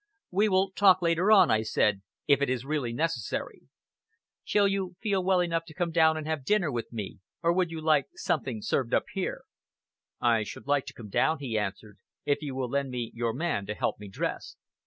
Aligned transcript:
"We 0.31 0.49
will 0.49 0.71
talk 0.71 1.03
later 1.03 1.31
on," 1.31 1.51
I 1.51 1.61
said, 1.61 2.01
"if 2.27 2.41
it 2.41 2.49
is 2.49 2.65
really 2.65 2.91
necessary. 2.91 3.67
Shall 4.43 4.67
you 4.67 4.95
feel 4.99 5.23
well 5.23 5.39
enough 5.39 5.63
to 5.65 5.75
come 5.75 5.91
down 5.91 6.17
and 6.17 6.25
have 6.25 6.43
dinner 6.43 6.71
with 6.71 6.91
me, 6.91 7.19
or 7.43 7.53
would 7.53 7.69
you 7.69 7.79
like 7.79 8.07
something 8.15 8.63
served 8.63 8.95
up 8.95 9.05
here?" 9.13 9.43
"I 10.19 10.41
should 10.41 10.65
like 10.65 10.87
to 10.87 10.93
come 10.95 11.09
down," 11.09 11.37
he 11.37 11.55
answered, 11.55 11.99
"if 12.25 12.41
you 12.41 12.55
will 12.55 12.69
lend 12.69 12.89
me 12.89 13.11
your 13.13 13.31
man 13.31 13.67
to 13.67 13.75
help 13.75 13.99
me 13.99 14.07
dress." 14.09 14.55